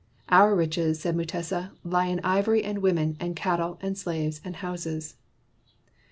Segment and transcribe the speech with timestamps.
[0.29, 5.15] "Our riches," said Mutesa, "lie in ivory and women and cattle and slaves and houses.